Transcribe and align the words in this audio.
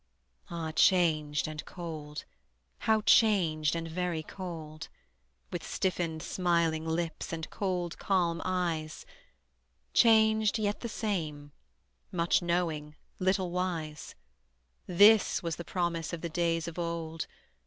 Ah! 0.49 0.71
changed 0.71 1.47
and 1.47 1.63
cold, 1.63 2.25
how 2.89 3.01
changed 3.01 3.75
and 3.75 3.87
very 3.87 4.23
cold! 4.23 4.89
With 5.51 5.63
stiffened 5.63 6.23
smiling 6.23 6.87
lips 6.87 7.31
and 7.31 7.47
cold 7.51 7.99
calm 7.99 8.41
eyes: 8.43 9.05
Changed, 9.93 10.57
yet 10.57 10.79
the 10.79 10.89
same; 10.89 11.51
much 12.11 12.41
knowing, 12.41 12.95
little 13.19 13.51
wise; 13.51 14.15
This 14.87 15.43
was 15.43 15.57
the 15.57 15.63
promise 15.63 16.13
of 16.13 16.21
the 16.21 16.29
days 16.29 16.67
of 16.67 16.79
old! 16.79 17.27